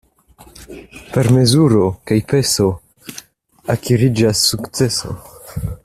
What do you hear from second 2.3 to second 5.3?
peso akiriĝas sukceso.